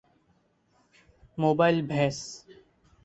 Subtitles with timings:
[1.37, 2.17] mobile Vyas